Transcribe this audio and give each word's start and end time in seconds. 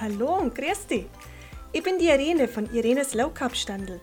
Hallo 0.00 0.36
und 0.36 0.54
grüß 0.54 0.86
dich. 0.86 1.06
Ich 1.72 1.82
bin 1.82 1.98
die 1.98 2.06
Irene 2.06 2.46
von 2.46 2.72
Irenes 2.72 3.14
Low 3.14 3.30
Carb 3.30 3.56
Standel. 3.56 4.00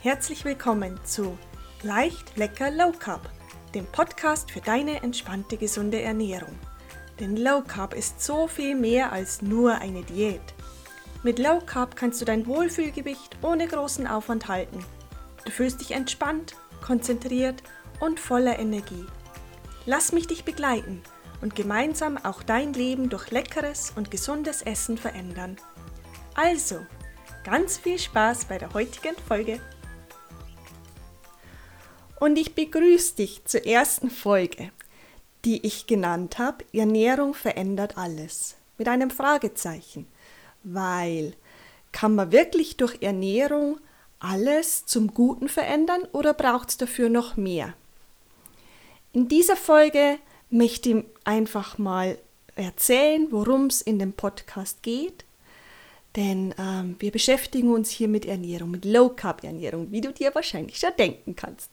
Herzlich 0.00 0.44
willkommen 0.44 0.98
zu 1.04 1.38
Leicht, 1.84 2.36
lecker 2.36 2.72
Low 2.72 2.90
Carb, 2.90 3.30
dem 3.72 3.86
Podcast 3.86 4.50
für 4.50 4.60
deine 4.60 5.04
entspannte, 5.04 5.56
gesunde 5.56 6.02
Ernährung. 6.02 6.58
Denn 7.20 7.36
Low 7.36 7.62
Carb 7.62 7.94
ist 7.94 8.24
so 8.24 8.48
viel 8.48 8.74
mehr 8.74 9.12
als 9.12 9.40
nur 9.40 9.76
eine 9.76 10.02
Diät. 10.02 10.42
Mit 11.22 11.38
Low 11.38 11.60
Carb 11.64 11.94
kannst 11.94 12.20
du 12.20 12.24
dein 12.24 12.48
Wohlfühlgewicht 12.48 13.36
ohne 13.42 13.68
großen 13.68 14.08
Aufwand 14.08 14.48
halten. 14.48 14.84
Du 15.44 15.52
fühlst 15.52 15.80
dich 15.80 15.92
entspannt, 15.92 16.56
konzentriert 16.84 17.62
und 18.00 18.18
voller 18.18 18.58
Energie. 18.58 19.06
Lass 19.84 20.10
mich 20.10 20.26
dich 20.26 20.44
begleiten– 20.44 21.04
und 21.40 21.54
gemeinsam 21.54 22.16
auch 22.16 22.42
dein 22.42 22.72
Leben 22.72 23.08
durch 23.08 23.30
leckeres 23.30 23.92
und 23.96 24.10
gesundes 24.10 24.62
Essen 24.62 24.98
verändern. 24.98 25.56
Also, 26.34 26.84
ganz 27.44 27.78
viel 27.78 27.98
Spaß 27.98 28.46
bei 28.46 28.58
der 28.58 28.72
heutigen 28.74 29.16
Folge. 29.26 29.60
Und 32.18 32.36
ich 32.38 32.54
begrüße 32.54 33.16
dich 33.16 33.44
zur 33.44 33.66
ersten 33.66 34.10
Folge, 34.10 34.70
die 35.44 35.64
ich 35.66 35.86
genannt 35.86 36.38
habe, 36.38 36.64
Ernährung 36.72 37.34
verändert 37.34 37.98
alles, 37.98 38.56
mit 38.78 38.88
einem 38.88 39.10
Fragezeichen, 39.10 40.06
weil 40.62 41.34
kann 41.92 42.14
man 42.14 42.32
wirklich 42.32 42.76
durch 42.76 43.00
Ernährung 43.00 43.78
alles 44.18 44.86
zum 44.86 45.14
Guten 45.14 45.48
verändern 45.48 46.02
oder 46.12 46.34
braucht 46.34 46.70
es 46.70 46.76
dafür 46.76 47.08
noch 47.08 47.36
mehr? 47.36 47.74
In 49.12 49.28
dieser 49.28 49.56
Folge 49.56 50.18
möchte 50.50 50.88
ihm 50.90 51.04
einfach 51.24 51.78
mal 51.78 52.18
erzählen, 52.54 53.28
worum 53.30 53.66
es 53.66 53.82
in 53.82 53.98
dem 53.98 54.12
Podcast 54.12 54.82
geht. 54.82 55.24
Denn 56.16 56.54
ähm, 56.58 56.96
wir 56.98 57.10
beschäftigen 57.10 57.72
uns 57.72 57.90
hier 57.90 58.08
mit 58.08 58.24
Ernährung, 58.24 58.70
mit 58.70 58.84
Low 58.84 59.10
Carb 59.10 59.44
Ernährung, 59.44 59.88
wie 59.90 60.00
du 60.00 60.12
dir 60.12 60.34
wahrscheinlich 60.34 60.78
schon 60.78 60.90
denken 60.98 61.36
kannst. 61.36 61.70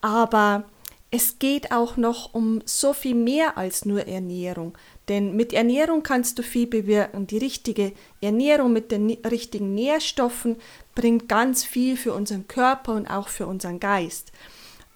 Aber 0.00 0.64
es 1.10 1.38
geht 1.38 1.72
auch 1.72 1.96
noch 1.96 2.32
um 2.32 2.62
so 2.64 2.92
viel 2.92 3.14
mehr 3.14 3.58
als 3.58 3.84
nur 3.84 4.06
Ernährung. 4.06 4.78
Denn 5.08 5.34
mit 5.34 5.52
Ernährung 5.52 6.02
kannst 6.02 6.38
du 6.38 6.42
viel 6.42 6.66
bewirken. 6.66 7.26
Die 7.26 7.38
richtige 7.38 7.92
Ernährung 8.20 8.72
mit 8.72 8.92
den 8.92 9.10
richtigen 9.10 9.74
Nährstoffen 9.74 10.56
bringt 10.94 11.28
ganz 11.28 11.64
viel 11.64 11.96
für 11.96 12.14
unseren 12.14 12.46
Körper 12.46 12.94
und 12.94 13.08
auch 13.08 13.28
für 13.28 13.46
unseren 13.46 13.80
Geist. 13.80 14.32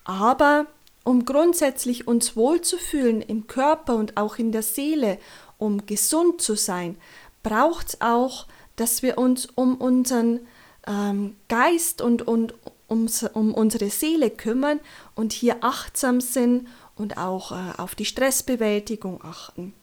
Aber 0.05 0.67
um 1.07 1.25
grundsätzlich 1.25 2.09
uns 2.09 2.35
wohlzufühlen 2.35 3.23
im 3.23 3.47
Körper 3.47 3.95
und 3.95 4.17
auch 4.17 4.39
in 4.39 4.51
der 4.51 4.65
Seele, 4.65 5.19
um 5.57 5.87
gesund 5.87 6.43
zu 6.43 6.57
sein, 6.57 6.97
braucht 7.45 7.91
es 7.91 8.01
auch, 8.01 8.47
dass 8.75 9.05
wir 9.05 9.17
uns 9.17 9.47
um 9.55 9.77
unseren 9.77 10.41
ähm, 10.85 11.37
Geist 11.47 12.03
und, 12.03 12.27
und 12.27 12.55
um, 12.89 13.07
um 13.35 13.55
unsere 13.55 13.89
Seele 13.89 14.31
kümmern 14.31 14.81
und 15.15 15.33
hier 15.33 15.59
achtsam 15.61 16.21
sind 16.21 16.67
und 16.97 17.19
auch 17.19 17.53
äh, 17.53 17.79
auf 17.79 17.95
die 17.95 18.05
Stressbewältigung 18.05 19.23
achten. 19.23 19.75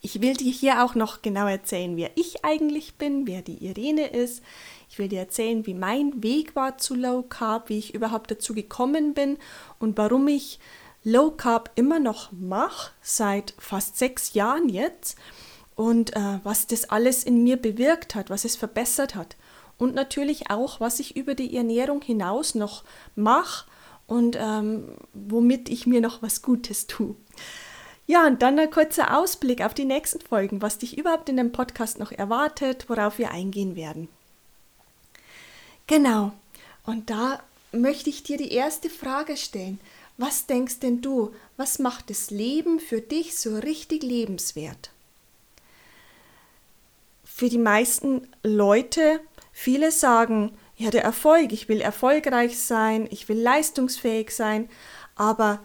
Ich 0.00 0.20
will 0.20 0.34
dir 0.34 0.52
hier 0.52 0.84
auch 0.84 0.94
noch 0.94 1.22
genau 1.22 1.48
erzählen, 1.48 1.96
wer 1.96 2.12
ich 2.14 2.44
eigentlich 2.44 2.94
bin, 2.94 3.26
wer 3.26 3.42
die 3.42 3.66
Irene 3.66 4.06
ist. 4.06 4.44
Ich 4.88 4.98
will 4.98 5.08
dir 5.08 5.20
erzählen, 5.20 5.66
wie 5.66 5.74
mein 5.74 6.22
Weg 6.22 6.54
war 6.56 6.78
zu 6.78 6.94
Low 6.94 7.22
Carb, 7.22 7.68
wie 7.68 7.78
ich 7.78 7.94
überhaupt 7.94 8.30
dazu 8.30 8.54
gekommen 8.54 9.14
bin 9.14 9.38
und 9.78 9.98
warum 9.98 10.28
ich 10.28 10.58
Low 11.02 11.30
Carb 11.30 11.70
immer 11.74 11.98
noch 11.98 12.32
mache, 12.32 12.92
seit 13.00 13.54
fast 13.58 13.96
sechs 13.96 14.34
Jahren 14.34 14.68
jetzt 14.68 15.16
und 15.76 16.16
äh, 16.16 16.40
was 16.42 16.66
das 16.66 16.90
alles 16.90 17.22
in 17.22 17.44
mir 17.44 17.56
bewirkt 17.56 18.14
hat, 18.14 18.30
was 18.30 18.44
es 18.44 18.56
verbessert 18.56 19.14
hat. 19.14 19.36
Und 19.78 19.94
natürlich 19.94 20.50
auch, 20.50 20.80
was 20.80 21.00
ich 21.00 21.16
über 21.16 21.34
die 21.34 21.54
Ernährung 21.54 22.00
hinaus 22.02 22.54
noch 22.54 22.82
mache 23.14 23.66
und 24.06 24.36
ähm, 24.40 24.96
womit 25.12 25.68
ich 25.68 25.86
mir 25.86 26.00
noch 26.00 26.22
was 26.22 26.42
Gutes 26.42 26.86
tue. 26.86 27.14
Ja, 28.06 28.26
und 28.26 28.40
dann 28.40 28.58
ein 28.58 28.70
kurzer 28.70 29.18
Ausblick 29.18 29.64
auf 29.64 29.74
die 29.74 29.84
nächsten 29.84 30.20
Folgen, 30.20 30.62
was 30.62 30.78
dich 30.78 30.96
überhaupt 30.96 31.28
in 31.28 31.36
dem 31.36 31.52
Podcast 31.52 31.98
noch 31.98 32.12
erwartet, 32.12 32.88
worauf 32.88 33.18
wir 33.18 33.32
eingehen 33.32 33.76
werden. 33.76 34.08
Genau. 35.86 36.32
Und 36.84 37.10
da 37.10 37.42
möchte 37.72 38.10
ich 38.10 38.22
dir 38.22 38.36
die 38.36 38.52
erste 38.52 38.90
Frage 38.90 39.36
stellen. 39.36 39.80
Was 40.18 40.46
denkst 40.46 40.80
denn 40.80 41.02
du, 41.02 41.34
was 41.56 41.78
macht 41.78 42.10
das 42.10 42.30
Leben 42.30 42.80
für 42.80 43.00
dich 43.00 43.38
so 43.38 43.56
richtig 43.56 44.02
lebenswert? 44.02 44.90
Für 47.24 47.50
die 47.50 47.58
meisten 47.58 48.26
Leute, 48.42 49.20
viele 49.52 49.90
sagen, 49.90 50.56
ja, 50.76 50.90
der 50.90 51.04
Erfolg, 51.04 51.52
ich 51.52 51.68
will 51.68 51.80
erfolgreich 51.80 52.58
sein, 52.58 53.06
ich 53.10 53.28
will 53.28 53.38
leistungsfähig 53.38 54.30
sein, 54.30 54.70
aber 55.16 55.60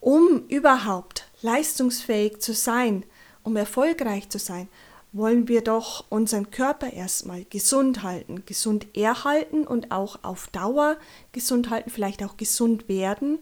um 0.00 0.46
überhaupt 0.48 1.28
leistungsfähig 1.42 2.40
zu 2.40 2.52
sein, 2.52 3.04
um 3.42 3.56
erfolgreich 3.56 4.28
zu 4.28 4.38
sein, 4.38 4.68
wollen 5.14 5.46
wir 5.46 5.62
doch 5.62 6.04
unseren 6.08 6.50
Körper 6.50 6.92
erstmal 6.92 7.44
gesund 7.44 8.02
halten, 8.02 8.44
gesund 8.46 8.96
erhalten 8.96 9.64
und 9.64 9.92
auch 9.92 10.18
auf 10.24 10.48
Dauer 10.48 10.96
gesund 11.30 11.70
halten, 11.70 11.88
vielleicht 11.88 12.22
auch 12.24 12.36
gesund 12.36 12.88
werden 12.88 13.38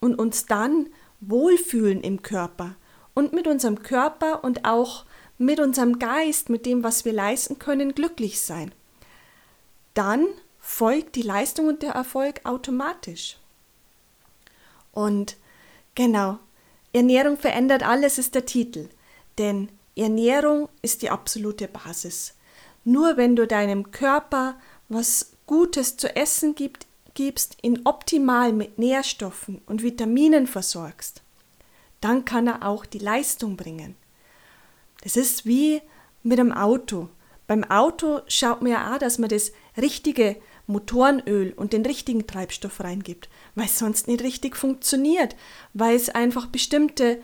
und 0.00 0.18
uns 0.18 0.44
dann 0.44 0.88
wohlfühlen 1.20 2.02
im 2.02 2.20
Körper 2.20 2.76
und 3.14 3.32
mit 3.32 3.46
unserem 3.46 3.82
Körper 3.82 4.44
und 4.44 4.66
auch 4.66 5.06
mit 5.38 5.60
unserem 5.60 5.98
Geist, 5.98 6.50
mit 6.50 6.66
dem, 6.66 6.84
was 6.84 7.06
wir 7.06 7.14
leisten 7.14 7.58
können, 7.58 7.94
glücklich 7.94 8.42
sein. 8.42 8.70
Dann 9.94 10.26
folgt 10.60 11.16
die 11.16 11.22
Leistung 11.22 11.68
und 11.68 11.82
der 11.82 11.92
Erfolg 11.92 12.42
automatisch. 12.44 13.38
Und 14.92 15.38
genau, 15.94 16.38
Ernährung 16.92 17.38
verändert 17.38 17.82
alles 17.82 18.18
ist 18.18 18.34
der 18.34 18.44
Titel, 18.44 18.90
denn 19.38 19.70
Ernährung 19.96 20.68
ist 20.80 21.02
die 21.02 21.10
absolute 21.10 21.68
Basis. 21.68 22.34
Nur 22.84 23.16
wenn 23.16 23.36
du 23.36 23.46
deinem 23.46 23.90
Körper 23.90 24.56
was 24.88 25.32
Gutes 25.46 25.96
zu 25.96 26.14
essen 26.16 26.54
gibt, 26.54 26.86
gibst, 27.14 27.58
ihn 27.62 27.80
optimal 27.84 28.52
mit 28.52 28.78
Nährstoffen 28.78 29.60
und 29.66 29.82
Vitaminen 29.82 30.46
versorgst, 30.46 31.22
dann 32.00 32.24
kann 32.24 32.46
er 32.46 32.66
auch 32.66 32.86
die 32.86 32.98
Leistung 32.98 33.56
bringen. 33.56 33.96
Das 35.02 35.16
ist 35.16 35.46
wie 35.46 35.82
mit 36.22 36.38
dem 36.38 36.52
Auto. 36.52 37.08
Beim 37.46 37.64
Auto 37.64 38.20
schaut 38.28 38.62
man 38.62 38.72
ja 38.72 38.94
auch, 38.94 38.98
dass 38.98 39.18
man 39.18 39.28
das 39.28 39.52
richtige 39.76 40.36
Motorenöl 40.66 41.52
und 41.54 41.72
den 41.72 41.84
richtigen 41.84 42.26
Treibstoff 42.26 42.80
reingibt, 42.80 43.28
weil 43.54 43.66
es 43.66 43.78
sonst 43.78 44.08
nicht 44.08 44.22
richtig 44.22 44.56
funktioniert, 44.56 45.36
weil 45.74 45.96
es 45.96 46.08
einfach 46.08 46.46
bestimmte 46.46 47.20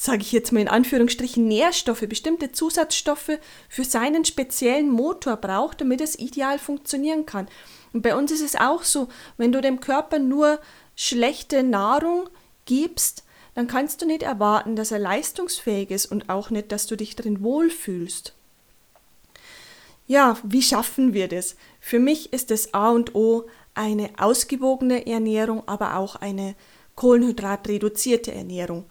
sage 0.00 0.22
ich 0.22 0.30
jetzt 0.30 0.52
mal 0.52 0.60
in 0.60 0.68
Anführungsstrichen, 0.68 1.48
Nährstoffe, 1.48 2.04
bestimmte 2.08 2.52
Zusatzstoffe 2.52 3.32
für 3.68 3.84
seinen 3.84 4.24
speziellen 4.24 4.88
Motor 4.88 5.36
braucht, 5.36 5.80
damit 5.80 6.00
es 6.00 6.16
ideal 6.16 6.60
funktionieren 6.60 7.26
kann. 7.26 7.48
Und 7.92 8.02
bei 8.02 8.14
uns 8.14 8.30
ist 8.30 8.42
es 8.42 8.54
auch 8.54 8.84
so, 8.84 9.08
wenn 9.38 9.50
du 9.50 9.60
dem 9.60 9.80
Körper 9.80 10.20
nur 10.20 10.60
schlechte 10.94 11.64
Nahrung 11.64 12.28
gibst, 12.64 13.24
dann 13.56 13.66
kannst 13.66 14.00
du 14.00 14.06
nicht 14.06 14.22
erwarten, 14.22 14.76
dass 14.76 14.92
er 14.92 15.00
leistungsfähig 15.00 15.90
ist 15.90 16.06
und 16.06 16.30
auch 16.30 16.50
nicht, 16.50 16.70
dass 16.70 16.86
du 16.86 16.96
dich 16.96 17.16
drin 17.16 17.42
wohlfühlst. 17.42 18.34
Ja, 20.06 20.36
wie 20.44 20.62
schaffen 20.62 21.12
wir 21.12 21.26
das? 21.26 21.56
Für 21.80 21.98
mich 21.98 22.32
ist 22.32 22.52
das 22.52 22.72
A 22.72 22.90
und 22.90 23.16
O 23.16 23.48
eine 23.74 24.10
ausgewogene 24.16 25.08
Ernährung, 25.08 25.66
aber 25.66 25.96
auch 25.96 26.14
eine 26.14 26.54
kohlenhydratreduzierte 26.94 28.32
Ernährung. 28.32 28.84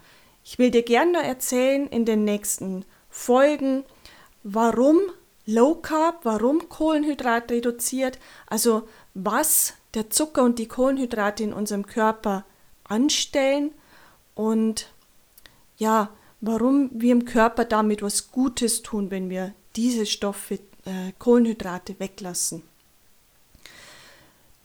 Ich 0.50 0.58
will 0.58 0.72
dir 0.72 0.84
gerne 0.84 1.24
erzählen 1.24 1.88
in 1.88 2.06
den 2.06 2.24
nächsten 2.24 2.86
Folgen, 3.10 3.84
warum 4.44 4.98
Low 5.46 5.76
Carb, 5.76 6.24
warum 6.24 6.70
Kohlenhydrat 6.70 7.52
reduziert, 7.52 8.18
also 8.46 8.88
was 9.14 9.74
der 9.94 10.10
Zucker 10.10 10.44
und 10.44 10.58
die 10.58 10.70
Kohlenhydrate 10.70 11.44
in 11.44 11.52
unserem 11.52 11.86
Körper 11.86 12.46
anstellen 12.86 13.74
und 14.36 14.88
ja, 15.76 16.12
warum 16.40 16.92
wir 16.94 17.12
im 17.12 17.26
Körper 17.26 17.66
damit 17.66 18.02
was 18.02 18.32
Gutes 18.32 18.84
tun, 18.84 19.12
wenn 19.12 19.30
wir 19.30 19.54
diese 19.76 20.06
Stoffe, 20.06 20.60
äh, 20.86 21.12
Kohlenhydrate 21.20 22.00
weglassen. 22.00 22.64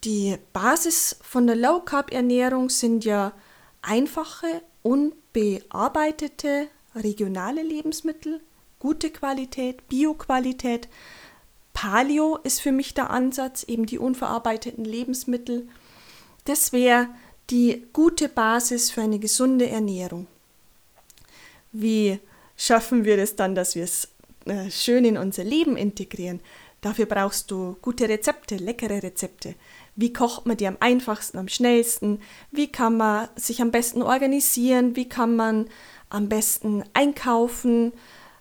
Die 0.05 0.39
Basis 0.53 1.17
von 1.23 1.49
der 1.49 1.57
Low 1.57 1.81
Carb 1.81 2.13
Ernährung 2.13 2.71
sind 2.71 3.05
ja 3.05 3.33
einfache 3.83 4.63
unbearbeitete 5.35 6.69
regionale 6.95 7.63
Lebensmittel, 7.63 8.41
gute 8.79 9.11
Qualität, 9.11 9.89
Bioqualität. 9.89 10.89
Paleo 11.73 12.39
ist 12.43 12.61
für 12.61 12.73
mich 12.73 12.95
der 12.95 13.11
Ansatz, 13.11 13.63
eben 13.65 13.87
die 13.87 13.99
unverarbeiteten 13.99 14.85
Lebensmittel. 14.85 15.69
Das 16.45 16.73
wäre 16.73 17.09
die 17.51 17.87
gute 17.93 18.29
Basis 18.29 18.91
für 18.91 19.03
eine 19.03 19.19
gesunde 19.19 19.69
Ernährung. 19.69 20.27
Wie 21.73 22.19
schaffen 22.57 23.05
wir 23.05 23.17
das 23.17 23.35
dann, 23.37 23.55
dass 23.55 23.75
wir 23.75 23.85
es 23.85 24.09
äh, 24.45 24.71
schön 24.71 25.05
in 25.05 25.17
unser 25.17 25.45
Leben 25.45 25.77
integrieren, 25.77 26.41
dafür 26.83 27.07
brauchst 27.07 27.51
du 27.51 27.77
gute 27.81 28.09
Rezepte, 28.09 28.57
leckere 28.57 29.03
Rezepte. 29.03 29.55
Wie 29.95 30.13
kocht 30.13 30.47
man 30.47 30.57
die 30.57 30.67
am 30.67 30.79
einfachsten, 30.81 31.39
am 31.39 31.49
schnellsten? 31.49 32.21
Wie 32.51 32.69
kann 32.71 32.97
man 32.97 33.29
sich 33.37 33.61
am 33.61 33.71
besten 33.71 34.03
organisieren? 34.03 34.97
Wie 34.97 35.09
kann 35.09 35.37
man 35.37 35.69
am 36.09 36.29
besten 36.29 36.85
einkaufen? 36.95 37.93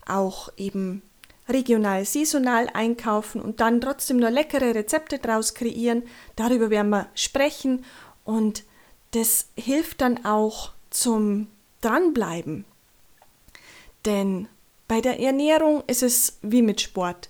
Auch 0.07 0.49
eben 0.57 1.01
regional, 1.49 2.05
saisonal 2.05 2.69
einkaufen 2.73 3.41
und 3.41 3.59
dann 3.59 3.81
trotzdem 3.81 4.17
nur 4.17 4.31
leckere 4.31 4.73
Rezepte 4.73 5.19
draus 5.19 5.53
kreieren. 5.53 6.03
Darüber 6.35 6.69
werden 6.69 6.89
wir 6.89 7.07
sprechen 7.15 7.83
und 8.23 8.63
das 9.11 9.49
hilft 9.55 10.01
dann 10.01 10.25
auch 10.25 10.71
zum 10.89 11.47
Dranbleiben. 11.81 12.65
Denn 14.05 14.47
bei 14.87 15.01
der 15.01 15.19
Ernährung 15.19 15.83
ist 15.87 16.03
es 16.03 16.37
wie 16.41 16.61
mit 16.61 16.81
Sport. 16.81 17.29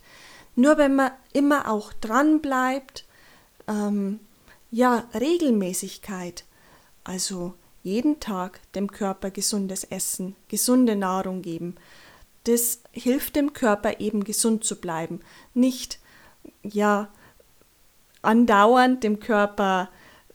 Nur 0.55 0.77
wenn 0.77 0.95
man 0.95 1.11
immer 1.33 1.69
auch 1.69 1.93
dran 1.93 2.41
bleibt, 2.41 3.05
ähm, 3.71 4.19
ja, 4.69 5.05
Regelmäßigkeit, 5.13 6.45
also 7.03 7.53
jeden 7.83 8.19
Tag 8.19 8.59
dem 8.73 8.91
Körper 8.91 9.31
gesundes 9.31 9.83
Essen, 9.83 10.35
gesunde 10.47 10.95
Nahrung 10.95 11.41
geben, 11.41 11.75
das 12.43 12.79
hilft 12.91 13.35
dem 13.35 13.53
Körper 13.53 13.99
eben 13.99 14.23
gesund 14.23 14.63
zu 14.63 14.79
bleiben. 14.79 15.19
Nicht, 15.53 15.99
ja, 16.63 17.09
andauernd 18.21 19.03
dem 19.03 19.19
Körper 19.19 19.89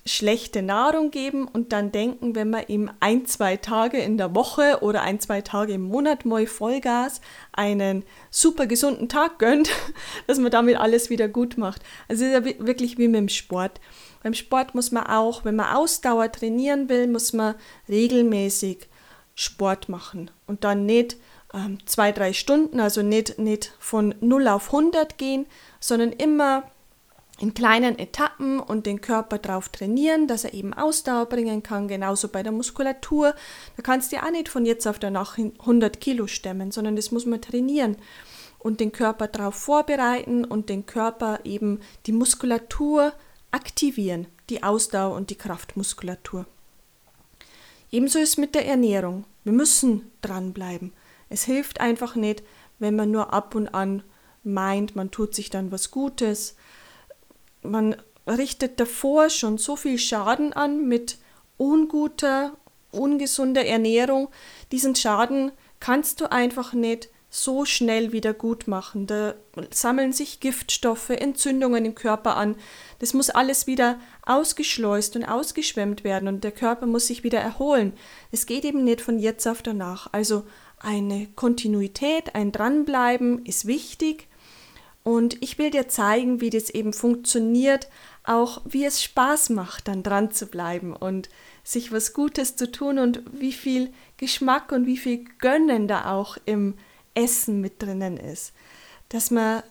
schlechte 0.07 0.63
Nahrung 0.63 1.11
geben 1.11 1.49
und 1.49 1.73
dann 1.73 1.91
denken, 1.91 2.35
wenn 2.35 2.51
man 2.51 2.65
ihm 2.69 2.91
ein, 3.01 3.27
zwei 3.27 3.57
Tage 3.57 3.99
in 3.99 4.17
der 4.17 4.35
Woche 4.35 4.79
oder 4.81 5.03
ein, 5.03 5.21
zwei 5.21 5.41
Tage 5.41 5.75
im 5.75 5.83
Monat 5.83 6.25
mal 6.25 6.47
Vollgas 6.47 7.21
einen 7.53 8.05
super 8.31 8.67
gesunden 8.67 9.09
Tag 9.09 9.39
gönnt, 9.39 9.69
dass 10.27 10.39
man 10.39 10.51
damit 10.51 10.77
alles 10.77 11.11
wieder 11.11 11.29
gut 11.29 11.59
macht. 11.59 11.83
Also 12.09 12.25
es 12.25 12.31
ist 12.31 12.47
ja 12.47 12.67
wirklich 12.67 12.99
wie 12.99 13.09
mit 13.09 13.19
dem 13.19 13.29
Sport. 13.29 13.81
Beim 14.23 14.35
Sport 14.35 14.75
muss 14.75 14.93
man 14.93 15.07
auch, 15.07 15.45
wenn 15.45 15.57
man 15.57 15.75
Ausdauer 15.75 16.31
trainieren 16.31 16.89
will, 16.89 17.09
muss 17.09 17.33
man 17.33 17.57
regelmäßig 17.89 18.89
Sport 19.35 19.89
machen 19.89 20.31
und 20.47 20.65
dann 20.65 20.87
nicht 20.87 21.17
ähm, 21.53 21.79
zwei, 21.87 22.13
drei 22.13 22.33
Stunden, 22.33 22.81
also 22.81 23.03
nicht, 23.03 23.39
nicht 23.39 23.75
von 23.79 24.15
0 24.21 24.49
auf 24.49 24.73
100 24.73 25.19
gehen, 25.19 25.47
sondern 25.81 26.13
immer 26.13 26.65
in 27.39 27.53
kleinen 27.53 27.99
Etappen 27.99 28.61
und 28.61 28.87
den 28.87 29.01
Körper 29.01 29.39
darauf 29.39 29.69
trainieren, 29.69 30.27
dass 30.27 30.45
er 30.45 30.55
eben 30.55 30.73
Ausdauer 30.73 31.27
bringen 31.27 31.63
kann, 31.63 31.87
genauso 31.87 32.29
bei 32.29 32.43
der 32.43 32.53
Muskulatur. 32.53 33.35
Da 33.77 33.83
kannst 33.83 34.11
du 34.11 34.17
ja 34.17 34.25
auch 34.25 34.31
nicht 34.31 34.49
von 34.49 34.65
jetzt 34.65 34.87
auf 34.87 34.99
danach 34.99 35.37
100 35.37 36.01
Kilo 36.01 36.27
stemmen, 36.27 36.71
sondern 36.71 36.97
das 36.97 37.11
muss 37.11 37.27
man 37.27 37.43
trainieren 37.43 37.97
und 38.59 38.81
den 38.81 38.91
Körper 38.91 39.29
darauf 39.29 39.55
vorbereiten 39.55 40.45
und 40.45 40.71
den 40.71 40.87
Körper 40.87 41.41
eben 41.45 41.81
die 42.07 42.13
Muskulatur 42.13 43.13
aktivieren, 43.51 44.27
die 44.51 44.63
Ausdauer 44.63 45.15
und 45.15 45.31
die 45.31 45.37
Kraftmuskulatur. 45.37 46.47
Ebenso 47.93 48.19
ist 48.19 48.39
mit 48.39 48.55
der 48.55 48.67
Ernährung. 48.67 49.25
Wir 49.45 49.53
müssen 49.53 50.11
dranbleiben. 50.21 50.93
Es 51.29 51.45
hilft 51.45 51.81
einfach 51.81 52.17
nicht, 52.17 52.43
wenn 52.79 52.97
man 52.97 53.11
nur 53.11 53.33
ab 53.33 53.55
und 53.55 53.69
an 53.69 54.03
meint, 54.43 54.97
man 54.97 55.11
tut 55.11 55.35
sich 55.35 55.51
dann 55.51 55.73
was 55.73 55.91
Gutes, 55.91 56.57
man 57.71 57.97
richtet 58.27 58.81
davor 58.81 59.31
schon 59.31 59.59
so 59.59 59.77
viel 59.77 59.99
Schaden 59.99 60.53
an 60.53 60.87
mit 60.89 61.19
unguter, 61.57 62.57
ungesunder 62.91 63.65
Ernährung. 63.65 64.29
Diesen 64.73 64.95
Schaden 64.95 65.53
kannst 65.81 66.21
du 66.21 66.31
einfach 66.31 66.73
nicht 66.73 67.09
so 67.29 67.65
schnell 67.65 68.13
wieder 68.13 68.33
gut 68.33 68.67
machen. 68.67 69.07
Da 69.07 69.35
sammeln 69.71 70.13
sich 70.13 70.41
Giftstoffe, 70.41 71.11
Entzündungen 71.11 71.85
im 71.85 71.95
Körper 71.95 72.37
an. 72.37 72.57
Das 72.99 73.15
muss 73.15 73.31
alles 73.31 73.67
wieder 73.67 74.01
ausgeschleust 74.25 75.17
und 75.17 75.25
ausgeschwemmt 75.25 76.03
werden 76.03 76.29
und 76.29 76.45
der 76.45 76.53
Körper 76.53 76.87
muss 76.87 77.09
sich 77.09 77.25
wieder 77.25 77.41
erholen. 77.41 77.93
Es 78.33 78.47
geht 78.47 78.65
eben 78.65 78.85
nicht 78.85 79.03
von 79.03 79.19
jetzt 79.19 79.47
auf 79.47 79.63
danach. 79.63 80.09
Also 80.13 80.45
eine 80.79 81.27
Kontinuität, 81.35 82.35
ein 82.35 82.53
Dranbleiben 82.53 83.45
ist 83.45 83.67
wichtig 83.67 84.29
und 85.07 85.41
ich 85.41 85.57
will 85.57 85.71
dir 85.71 85.87
zeigen, 85.87 86.41
wie 86.41 86.51
das 86.51 86.69
eben 86.69 86.93
funktioniert, 86.93 87.87
auch 88.25 88.61
wie 88.65 88.85
es 88.85 89.05
Spaß 89.05 89.51
macht, 89.51 89.87
dann 89.87 90.03
dran 90.03 90.33
zu 90.33 90.47
bleiben 90.47 90.97
und 90.97 91.29
sich 91.63 91.93
was 91.93 92.13
Gutes 92.13 92.57
zu 92.57 92.73
tun 92.73 92.99
und 92.99 93.23
wie 93.31 93.53
viel 93.53 93.93
Geschmack 94.17 94.73
und 94.73 94.85
wie 94.85 94.97
viel 94.97 95.25
Gönnen 95.39 95.87
da 95.87 96.11
auch 96.13 96.39
im 96.45 96.75
Essen 97.15 97.61
mit 97.61 97.81
drinnen 97.81 98.17
ist. 98.17 98.53
Dass 99.09 99.31
man 99.31 99.63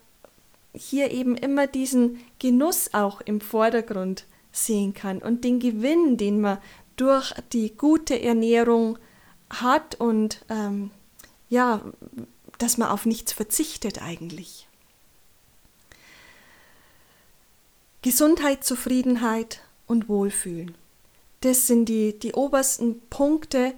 hier 0.73 1.11
eben 1.11 1.35
immer 1.35 1.67
diesen 1.67 2.21
Genuss 2.39 2.93
auch 2.93 3.19
im 3.19 3.41
Vordergrund 3.41 4.23
sehen 4.53 4.93
kann 4.93 5.17
und 5.17 5.43
den 5.43 5.59
Gewinn, 5.59 6.15
den 6.15 6.39
man 6.39 6.59
durch 6.95 7.33
die 7.51 7.75
gute 7.75 8.21
Ernährung 8.21 8.97
hat 9.49 9.95
und 9.95 10.45
ähm, 10.47 10.91
ja, 11.49 11.81
dass 12.57 12.77
man 12.77 12.87
auf 12.87 13.05
nichts 13.05 13.33
verzichtet 13.33 14.01
eigentlich. 14.01 14.64
Gesundheit, 18.05 18.63
Zufriedenheit 18.63 19.61
und 19.87 20.07
Wohlfühlen. 20.07 20.75
Das 21.41 21.65
sind 21.65 21.89
die, 21.89 22.19
die 22.19 22.33
obersten 22.33 23.01
Punkte, 23.09 23.73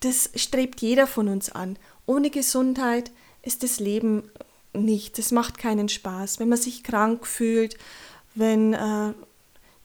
das 0.00 0.30
strebt 0.34 0.80
jeder 0.80 1.06
von 1.06 1.28
uns 1.28 1.48
an. 1.48 1.78
Ohne 2.06 2.30
Gesundheit 2.30 3.12
ist 3.42 3.62
das 3.62 3.78
Leben 3.78 4.28
nicht, 4.72 5.16
es 5.20 5.30
macht 5.30 5.58
keinen 5.58 5.88
Spaß. 5.88 6.40
Wenn 6.40 6.48
man 6.48 6.58
sich 6.58 6.82
krank 6.82 7.24
fühlt, 7.24 7.78
wenn 8.34 8.74
äh, 8.74 9.14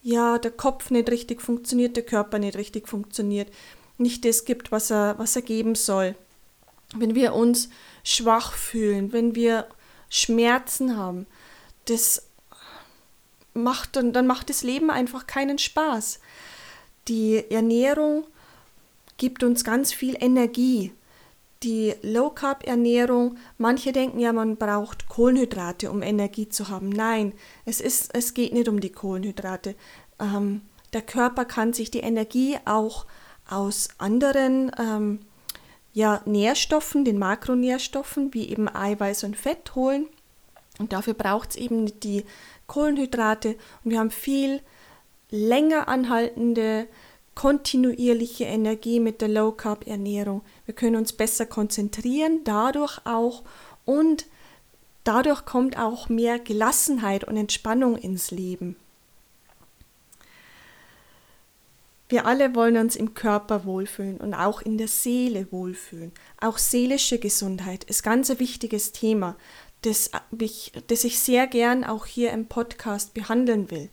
ja, 0.01 0.39
der 0.39 0.49
Kopf 0.49 0.89
nicht 0.89 1.11
richtig 1.11 1.39
funktioniert, 1.39 1.97
der 1.97 2.03
Körper 2.03 2.39
nicht 2.39 2.57
richtig 2.57 2.87
funktioniert, 2.87 3.53
nicht 3.99 4.25
das 4.25 4.45
gibt, 4.45 4.71
was 4.71 4.89
er, 4.89 5.19
was 5.19 5.35
er 5.35 5.43
geben 5.43 5.75
soll. 5.75 6.15
Wenn 6.95 7.13
wir 7.13 7.35
uns 7.35 7.69
schwach 8.03 8.53
fühlen, 8.53 9.13
wenn 9.13 9.35
wir 9.35 9.67
Schmerzen 10.09 10.97
haben, 10.97 11.27
das 11.85 12.23
macht 13.55 13.95
dann, 13.95 14.13
dann 14.13 14.27
macht 14.27 14.49
das 14.49 14.63
Leben 14.63 14.91
einfach 14.91 15.25
keinen 15.25 15.57
Spaß. 15.57 16.19
Die 17.07 17.49
Ernährung 17.49 18.25
gibt 19.17 19.43
uns 19.43 19.63
ganz 19.63 19.93
viel 19.93 20.15
Energie. 20.19 20.91
Die 21.63 21.95
Low 22.03 22.29
Carb 22.29 22.67
Ernährung, 22.67 23.37
manche 23.57 23.91
denken 23.91 24.19
ja, 24.19 24.33
man 24.33 24.57
braucht 24.57 25.09
Kohlenhydrate, 25.09 25.89
um 25.89 26.03
Energie 26.03 26.49
zu 26.49 26.69
haben. 26.69 26.89
Nein, 26.89 27.33
es, 27.65 27.81
ist, 27.81 28.13
es 28.13 28.33
geht 28.33 28.53
nicht 28.53 28.67
um 28.67 28.79
die 28.79 28.91
Kohlenhydrate. 28.91 29.75
Ähm, 30.19 30.61
der 30.93 31.01
Körper 31.01 31.45
kann 31.45 31.73
sich 31.73 31.89
die 31.89 32.01
Energie 32.01 32.57
auch 32.65 33.05
aus 33.49 33.89
anderen 33.97 34.71
ähm, 34.77 35.19
ja, 35.93 36.21
Nährstoffen, 36.25 37.05
den 37.05 37.17
Makronährstoffen, 37.17 38.33
wie 38.33 38.49
eben 38.49 38.67
Eiweiß 38.67 39.23
und 39.23 39.37
Fett 39.37 39.75
holen. 39.75 40.07
Und 40.79 40.93
dafür 40.93 41.13
braucht 41.13 41.51
es 41.51 41.55
eben 41.55 41.99
die 41.99 42.25
Kohlenhydrate 42.67 43.55
und 43.83 43.91
wir 43.91 43.99
haben 43.99 44.11
viel 44.11 44.61
länger 45.29 45.87
anhaltende, 45.87 46.87
kontinuierliche 47.35 48.45
Energie 48.45 48.99
mit 48.99 49.21
der 49.21 49.27
Low 49.27 49.51
Carb 49.51 49.87
Ernährung. 49.87 50.41
Wir 50.65 50.73
können 50.73 50.95
uns 50.95 51.13
besser 51.13 51.45
konzentrieren, 51.45 52.41
dadurch 52.43 52.99
auch 53.05 53.43
und 53.83 54.25
dadurch 55.03 55.45
kommt 55.45 55.77
auch 55.77 56.09
mehr 56.09 56.39
Gelassenheit 56.39 57.25
und 57.25 57.37
Entspannung 57.37 57.97
ins 57.97 58.31
Leben. 58.31 58.77
Wir 62.07 62.27
alle 62.27 62.53
wollen 62.53 62.77
uns 62.77 62.95
im 62.95 63.15
Körper 63.15 63.65
wohlfühlen 63.65 64.17
und 64.17 64.35
auch 64.35 64.61
in 64.61 64.77
der 64.77 64.87
Seele 64.87 65.51
wohlfühlen. 65.51 66.11
Auch 66.39 66.59
seelische 66.59 67.17
Gesundheit 67.17 67.83
ist 67.85 68.03
ganz 68.03 68.29
ein 68.29 68.39
wichtiges 68.39 68.91
Thema 68.91 69.35
das 69.85 70.09
ich, 70.39 70.71
das 70.87 71.03
ich 71.03 71.19
sehr 71.19 71.47
gern 71.47 71.83
auch 71.83 72.05
hier 72.05 72.31
im 72.31 72.47
Podcast 72.47 73.13
behandeln 73.13 73.69
will, 73.69 73.89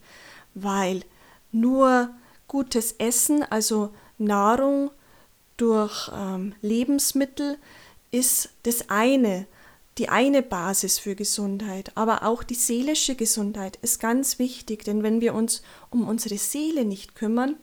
weil 0.55 1.03
nur 1.51 2.11
gutes 2.49 2.93
Essen, 2.93 3.43
also 3.43 3.93
Nahrung 4.19 4.91
durch 5.57 6.11
ähm, 6.15 6.55
Lebensmittel, 6.63 7.59
ist 8.11 8.51
das 8.63 8.89
eine, 8.89 9.47
die 9.99 10.09
eine 10.09 10.43
Basis 10.43 10.99
für 10.99 11.15
Gesundheit, 11.15 11.93
aber 11.95 12.25
auch 12.25 12.43
die 12.43 12.55
seelische 12.55 13.15
Gesundheit 13.15 13.77
ist 13.83 14.01
ganz 14.01 14.39
wichtig, 14.39 14.85
denn 14.85 15.03
wenn 15.03 15.21
wir 15.21 15.35
uns 15.35 15.63
um 15.91 16.09
unsere 16.09 16.39
Seele 16.39 16.85
nicht 16.85 17.15
kümmern, 17.15 17.57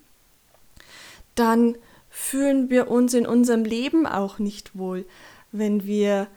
dann 1.34 1.78
fühlen 2.10 2.70
wir 2.70 2.90
uns 2.92 3.14
in 3.14 3.26
unserem 3.26 3.64
Leben 3.64 4.06
auch 4.06 4.40
nicht 4.40 4.78
wohl, 4.78 5.06
wenn 5.52 5.86
wir 5.86 6.28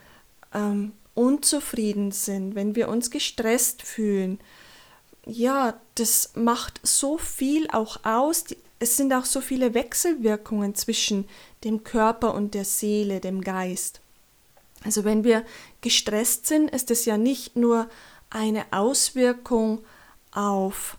ähm, 0.55 0.93
unzufrieden 1.15 2.13
sind, 2.13 2.55
wenn 2.55 2.75
wir 2.75 2.89
uns 2.89 3.11
gestresst 3.11 3.83
fühlen. 3.83 4.41
Ja, 5.27 5.81
das 5.95 6.33
macht 6.35 6.81
so 6.83 7.19
viel 7.19 7.69
auch 7.71 8.05
aus. 8.05 8.45
Es 8.79 8.97
sind 8.97 9.13
auch 9.13 9.25
so 9.25 9.41
viele 9.41 9.75
Wechselwirkungen 9.75 10.75
zwischen 10.75 11.29
dem 11.65 11.85
Körper 11.85 12.35
und 12.35 12.55
der 12.55 12.65
Seele, 12.65 13.21
dem 13.21 13.41
Geist. 13.43 14.01
Also 14.85 15.05
wenn 15.05 15.23
wir 15.23 15.45
gestresst 15.81 16.47
sind, 16.47 16.71
ist 16.71 16.91
es 16.91 17.05
ja 17.05 17.17
nicht 17.17 17.57
nur 17.57 17.89
eine 18.31 18.65
Auswirkung 18.73 19.85
auf 20.33 20.97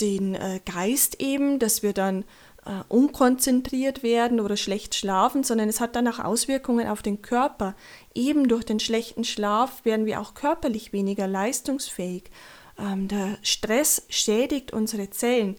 den 0.00 0.34
äh, 0.34 0.60
Geist 0.64 1.20
eben, 1.20 1.58
dass 1.58 1.82
wir 1.82 1.92
dann 1.92 2.24
äh, 2.66 2.82
unkonzentriert 2.88 4.02
werden 4.02 4.40
oder 4.40 4.56
schlecht 4.56 4.94
schlafen, 4.94 5.44
sondern 5.44 5.68
es 5.68 5.80
hat 5.80 5.96
dann 5.96 6.08
auch 6.08 6.18
Auswirkungen 6.18 6.88
auf 6.88 7.02
den 7.02 7.22
Körper. 7.22 7.74
Eben 8.14 8.48
durch 8.48 8.64
den 8.64 8.80
schlechten 8.80 9.24
Schlaf 9.24 9.84
werden 9.84 10.06
wir 10.06 10.20
auch 10.20 10.34
körperlich 10.34 10.92
weniger 10.92 11.26
leistungsfähig. 11.26 12.24
Ähm, 12.78 13.08
der 13.08 13.38
Stress 13.42 14.04
schädigt 14.08 14.72
unsere 14.72 15.10
Zellen. 15.10 15.56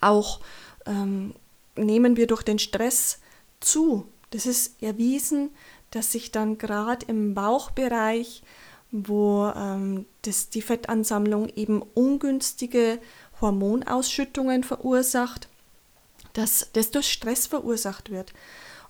Auch 0.00 0.40
ähm, 0.86 1.34
nehmen 1.76 2.16
wir 2.16 2.26
durch 2.26 2.42
den 2.42 2.58
Stress 2.58 3.20
zu. 3.60 4.06
Das 4.30 4.46
ist 4.46 4.82
erwiesen, 4.82 5.50
dass 5.90 6.12
sich 6.12 6.32
dann 6.32 6.58
gerade 6.58 7.06
im 7.06 7.34
Bauchbereich, 7.34 8.42
wo 8.90 9.46
ähm, 9.56 10.06
das, 10.22 10.50
die 10.50 10.62
Fettansammlung 10.62 11.48
eben 11.56 11.82
ungünstige 11.94 12.98
Hormonausschüttungen 13.40 14.64
verursacht, 14.64 15.48
dass 16.34 16.68
das 16.74 16.90
durch 16.90 17.10
Stress 17.10 17.46
verursacht 17.46 18.10
wird. 18.10 18.34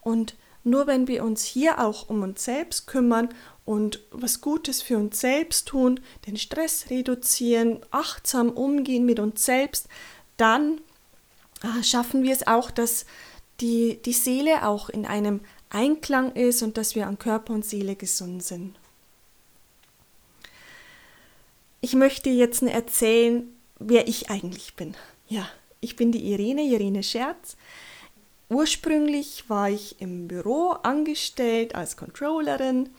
Und 0.00 0.34
nur 0.64 0.86
wenn 0.86 1.06
wir 1.06 1.24
uns 1.24 1.44
hier 1.44 1.78
auch 1.78 2.08
um 2.08 2.22
uns 2.22 2.44
selbst 2.44 2.86
kümmern 2.86 3.28
und 3.64 4.00
was 4.10 4.40
Gutes 4.40 4.82
für 4.82 4.96
uns 4.96 5.20
selbst 5.20 5.68
tun, 5.68 6.00
den 6.26 6.36
Stress 6.36 6.90
reduzieren, 6.90 7.80
achtsam 7.90 8.50
umgehen 8.50 9.04
mit 9.04 9.20
uns 9.20 9.44
selbst, 9.44 9.88
dann 10.36 10.80
äh, 11.62 11.82
schaffen 11.82 12.22
wir 12.22 12.32
es 12.32 12.46
auch, 12.46 12.70
dass 12.70 13.04
die, 13.60 14.00
die 14.04 14.12
Seele 14.12 14.66
auch 14.66 14.88
in 14.88 15.06
einem 15.06 15.40
Einklang 15.70 16.32
ist 16.32 16.62
und 16.62 16.76
dass 16.76 16.94
wir 16.94 17.06
an 17.06 17.18
Körper 17.18 17.52
und 17.52 17.64
Seele 17.64 17.94
gesund 17.94 18.42
sind. 18.42 18.76
Ich 21.80 21.94
möchte 21.94 22.30
jetzt 22.30 22.62
erzählen, 22.62 23.54
wer 23.78 24.08
ich 24.08 24.30
eigentlich 24.30 24.74
bin. 24.74 24.96
Ja, 25.28 25.46
ich 25.84 25.96
bin 25.96 26.10
die 26.10 26.32
Irene, 26.32 26.62
Irene 26.62 27.02
Scherz. 27.02 27.56
Ursprünglich 28.48 29.48
war 29.48 29.70
ich 29.70 30.00
im 30.00 30.28
Büro 30.28 30.70
angestellt 30.82 31.74
als 31.74 31.96
Controllerin 31.96 32.90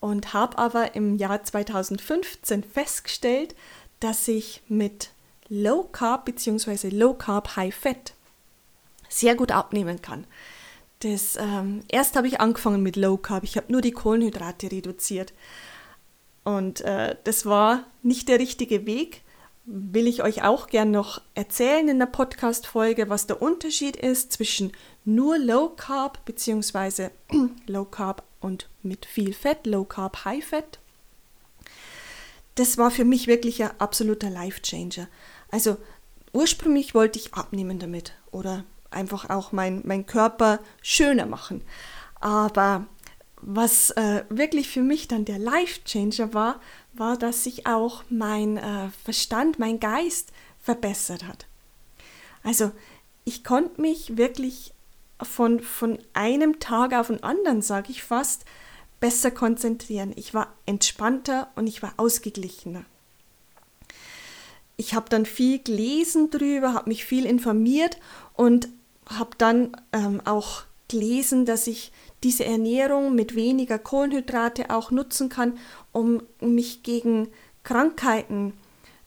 und 0.00 0.32
habe 0.32 0.58
aber 0.58 0.94
im 0.94 1.16
Jahr 1.16 1.42
2015 1.42 2.64
festgestellt, 2.64 3.54
dass 4.00 4.28
ich 4.28 4.62
mit 4.68 5.10
Low 5.48 5.84
Carb 5.84 6.24
bzw. 6.26 6.88
Low 6.90 7.14
Carb 7.14 7.56
High 7.56 7.74
Fat 7.74 8.14
sehr 9.08 9.34
gut 9.34 9.50
abnehmen 9.50 10.00
kann. 10.00 10.26
Das, 11.00 11.36
ähm, 11.36 11.82
erst 11.88 12.16
habe 12.16 12.28
ich 12.28 12.40
angefangen 12.40 12.82
mit 12.82 12.96
Low 12.96 13.16
Carb, 13.16 13.44
ich 13.44 13.56
habe 13.56 13.72
nur 13.72 13.80
die 13.80 13.92
Kohlenhydrate 13.92 14.70
reduziert. 14.70 15.32
Und 16.44 16.80
äh, 16.82 17.16
das 17.24 17.46
war 17.46 17.84
nicht 18.02 18.28
der 18.28 18.38
richtige 18.38 18.86
Weg. 18.86 19.22
Will 19.72 20.08
ich 20.08 20.24
euch 20.24 20.42
auch 20.42 20.66
gern 20.66 20.90
noch 20.90 21.20
erzählen 21.36 21.88
in 21.88 22.00
der 22.00 22.06
Podcast-Folge, 22.06 23.08
was 23.08 23.28
der 23.28 23.40
Unterschied 23.40 23.94
ist 23.94 24.32
zwischen 24.32 24.72
nur 25.04 25.38
Low 25.38 25.68
Carb 25.68 26.24
bzw. 26.24 27.10
Low 27.68 27.84
Carb 27.84 28.24
und 28.40 28.68
mit 28.82 29.06
viel 29.06 29.32
Fett, 29.32 29.68
Low 29.68 29.84
Carb, 29.84 30.24
High 30.24 30.44
Fat. 30.44 30.80
Das 32.56 32.78
war 32.78 32.90
für 32.90 33.04
mich 33.04 33.28
wirklich 33.28 33.62
ein 33.62 33.70
absoluter 33.78 34.28
Life 34.28 34.60
Changer. 34.62 35.06
Also 35.52 35.76
ursprünglich 36.32 36.96
wollte 36.96 37.20
ich 37.20 37.34
abnehmen 37.34 37.78
damit 37.78 38.14
oder 38.32 38.64
einfach 38.90 39.30
auch 39.30 39.52
mein, 39.52 39.82
mein 39.84 40.04
Körper 40.04 40.58
schöner 40.82 41.26
machen. 41.26 41.62
Aber 42.18 42.86
was 43.42 43.90
äh, 43.90 44.24
wirklich 44.28 44.68
für 44.68 44.82
mich 44.82 45.08
dann 45.08 45.24
der 45.24 45.38
Life 45.38 45.80
Changer 45.84 46.34
war, 46.34 46.60
war, 46.92 47.16
dass 47.16 47.44
sich 47.44 47.66
auch 47.66 48.04
mein 48.08 48.56
äh, 48.56 48.88
Verstand, 49.04 49.58
mein 49.58 49.80
Geist 49.80 50.32
verbessert 50.60 51.24
hat. 51.26 51.46
Also 52.42 52.72
ich 53.24 53.44
konnte 53.44 53.80
mich 53.80 54.16
wirklich 54.16 54.72
von, 55.22 55.60
von 55.60 55.98
einem 56.12 56.58
Tag 56.58 56.94
auf 56.94 57.08
den 57.08 57.22
anderen, 57.22 57.62
sage 57.62 57.90
ich 57.90 58.02
fast, 58.02 58.44
besser 59.00 59.30
konzentrieren. 59.30 60.12
Ich 60.16 60.34
war 60.34 60.52
entspannter 60.66 61.50
und 61.56 61.66
ich 61.66 61.82
war 61.82 61.94
ausgeglichener. 61.96 62.84
Ich 64.76 64.94
habe 64.94 65.08
dann 65.10 65.26
viel 65.26 65.58
gelesen 65.58 66.30
drüber, 66.30 66.74
habe 66.74 66.88
mich 66.88 67.04
viel 67.04 67.26
informiert 67.26 67.98
und 68.34 68.68
habe 69.06 69.30
dann 69.36 69.76
ähm, 69.92 70.22
auch 70.24 70.62
gelesen, 70.88 71.44
dass 71.44 71.66
ich 71.66 71.92
diese 72.22 72.44
Ernährung 72.44 73.14
mit 73.14 73.34
weniger 73.34 73.78
Kohlenhydrate 73.78 74.70
auch 74.70 74.90
nutzen 74.90 75.28
kann, 75.28 75.58
um 75.92 76.22
mich 76.40 76.82
gegen 76.82 77.28
Krankheiten, 77.62 78.54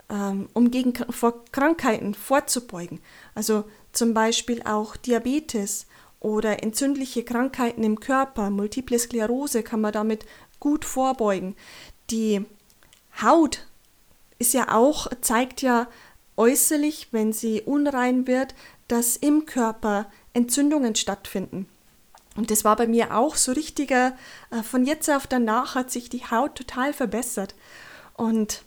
ähm, 0.09 0.49
um 0.53 0.71
gegen 0.71 0.93
vor 1.11 1.45
Krankheiten 1.51 2.13
vorzubeugen. 2.13 2.99
Also 3.35 3.65
zum 3.91 4.13
Beispiel 4.13 4.63
auch 4.63 4.95
Diabetes 4.95 5.87
oder 6.19 6.63
entzündliche 6.63 7.23
Krankheiten 7.23 7.83
im 7.83 7.99
Körper, 7.99 8.49
Multiple 8.49 8.97
Sklerose 8.97 9.61
kann 9.61 9.81
man 9.81 9.93
damit 9.93 10.25
gut 10.59 10.85
vorbeugen. 10.85 11.55
Die 12.09 12.45
Haut 13.21 13.67
ist 14.39 14.53
ja 14.53 14.73
auch, 14.73 15.07
zeigt 15.21 15.61
ja 15.61 15.87
äußerlich, 16.37 17.09
wenn 17.11 17.33
sie 17.33 17.61
unrein 17.61 18.25
wird, 18.25 18.55
dass 18.87 19.17
im 19.17 19.45
Körper 19.45 20.09
Entzündungen 20.33 20.95
stattfinden. 20.95 21.67
Und 22.35 22.51
das 22.51 22.63
war 22.63 22.75
bei 22.75 22.87
mir 22.87 23.15
auch 23.15 23.35
so 23.35 23.51
richtiger, 23.51 24.15
äh, 24.51 24.63
von 24.63 24.85
jetzt 24.85 25.09
auf 25.09 25.27
danach 25.27 25.75
hat 25.75 25.91
sich 25.91 26.09
die 26.09 26.25
Haut 26.25 26.55
total 26.55 26.93
verbessert. 26.93 27.55
Und 28.15 28.63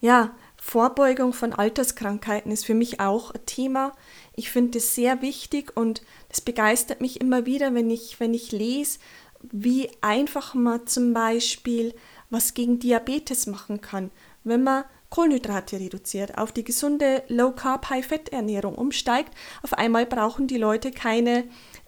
ja, 0.00 0.34
Vorbeugung 0.56 1.32
von 1.32 1.52
Alterskrankheiten 1.52 2.52
ist 2.52 2.64
für 2.64 2.74
mich 2.74 3.00
auch 3.00 3.32
ein 3.32 3.44
Thema. 3.46 3.92
Ich 4.34 4.50
finde 4.50 4.78
es 4.78 4.94
sehr 4.94 5.20
wichtig 5.20 5.76
und 5.76 6.02
es 6.28 6.40
begeistert 6.40 7.00
mich 7.00 7.20
immer 7.20 7.46
wieder, 7.46 7.74
wenn 7.74 7.90
ich, 7.90 8.20
wenn 8.20 8.32
ich 8.32 8.52
lese, 8.52 8.98
wie 9.42 9.90
einfach 10.00 10.54
man 10.54 10.86
zum 10.86 11.12
Beispiel 11.12 11.94
was 12.30 12.54
gegen 12.54 12.78
Diabetes 12.78 13.46
machen 13.46 13.80
kann, 13.80 14.10
wenn 14.44 14.62
man 14.62 14.84
Kohlenhydrate 15.10 15.78
reduziert, 15.78 16.38
auf 16.38 16.52
die 16.52 16.64
gesunde 16.64 17.22
Low-Carb, 17.28 17.90
High-Fett-Ernährung 17.90 18.76
umsteigt. 18.76 19.34
Auf 19.62 19.74
einmal 19.74 20.06
brauchen 20.06 20.46
die 20.46 20.56
Leute 20.56 20.90
keine 20.90 21.44